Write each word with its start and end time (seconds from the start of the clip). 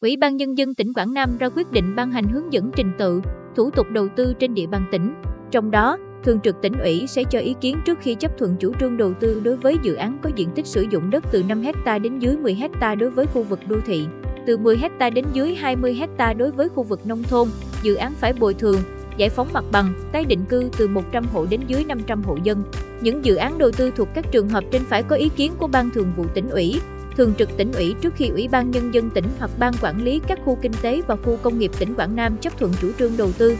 Ủy 0.00 0.16
ban 0.16 0.36
Nhân 0.36 0.58
dân 0.58 0.74
tỉnh 0.74 0.92
Quảng 0.92 1.14
Nam 1.14 1.36
ra 1.38 1.48
quyết 1.48 1.72
định 1.72 1.96
ban 1.96 2.12
hành 2.12 2.28
hướng 2.28 2.52
dẫn 2.52 2.70
trình 2.76 2.92
tự, 2.98 3.20
thủ 3.56 3.70
tục 3.70 3.86
đầu 3.90 4.08
tư 4.16 4.34
trên 4.38 4.54
địa 4.54 4.66
bàn 4.66 4.84
tỉnh. 4.92 5.14
Trong 5.50 5.70
đó, 5.70 5.96
Thường 6.24 6.40
trực 6.40 6.56
tỉnh 6.62 6.78
ủy 6.78 7.06
sẽ 7.06 7.24
cho 7.24 7.38
ý 7.38 7.54
kiến 7.60 7.76
trước 7.86 7.98
khi 8.00 8.14
chấp 8.14 8.38
thuận 8.38 8.56
chủ 8.60 8.72
trương 8.80 8.96
đầu 8.96 9.14
tư 9.20 9.40
đối 9.44 9.56
với 9.56 9.76
dự 9.82 9.94
án 9.94 10.18
có 10.22 10.30
diện 10.36 10.48
tích 10.54 10.66
sử 10.66 10.86
dụng 10.90 11.10
đất 11.10 11.24
từ 11.32 11.42
5 11.42 11.62
hecta 11.62 11.98
đến 11.98 12.18
dưới 12.18 12.36
10 12.36 12.54
hecta 12.54 12.94
đối 12.94 13.10
với 13.10 13.26
khu 13.26 13.42
vực 13.42 13.60
đô 13.68 13.76
thị, 13.86 14.06
từ 14.46 14.58
10 14.58 14.76
hecta 14.76 15.10
đến 15.10 15.24
dưới 15.32 15.54
20 15.54 15.94
hecta 15.94 16.32
đối 16.32 16.50
với 16.50 16.68
khu 16.68 16.82
vực 16.82 17.06
nông 17.06 17.22
thôn. 17.22 17.48
Dự 17.82 17.94
án 17.94 18.12
phải 18.14 18.32
bồi 18.32 18.54
thường, 18.54 18.80
giải 19.16 19.28
phóng 19.28 19.48
mặt 19.52 19.64
bằng, 19.72 19.94
tái 20.12 20.24
định 20.24 20.44
cư 20.48 20.70
từ 20.78 20.88
100 20.88 21.24
hộ 21.32 21.46
đến 21.50 21.60
dưới 21.66 21.84
500 21.84 22.22
hộ 22.22 22.36
dân. 22.42 22.62
Những 23.00 23.24
dự 23.24 23.34
án 23.34 23.58
đầu 23.58 23.70
tư 23.76 23.90
thuộc 23.96 24.08
các 24.14 24.32
trường 24.32 24.48
hợp 24.48 24.64
trên 24.70 24.82
phải 24.84 25.02
có 25.02 25.16
ý 25.16 25.28
kiến 25.36 25.52
của 25.58 25.66
Ban 25.66 25.90
Thường 25.90 26.12
vụ 26.16 26.24
tỉnh 26.34 26.50
ủy, 26.50 26.80
Thường 27.16 27.34
trực 27.38 27.56
tỉnh 27.56 27.72
ủy 27.72 27.94
trước 28.00 28.14
khi 28.16 28.28
Ủy 28.28 28.48
ban 28.48 28.70
Nhân 28.70 28.94
dân 28.94 29.10
tỉnh 29.10 29.24
hoặc 29.38 29.50
Ban 29.58 29.72
quản 29.80 30.04
lý 30.04 30.20
các 30.28 30.38
khu 30.44 30.58
kinh 30.62 30.72
tế 30.82 31.02
và 31.06 31.16
khu 31.16 31.36
công 31.42 31.58
nghiệp 31.58 31.70
tỉnh 31.78 31.94
Quảng 31.94 32.16
Nam 32.16 32.36
chấp 32.36 32.58
thuận 32.58 32.72
chủ 32.80 32.92
trương 32.98 33.16
đầu 33.16 33.32
tư. 33.38 33.56